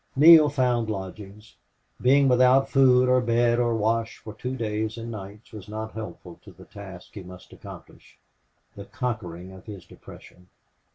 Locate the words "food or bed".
2.67-3.59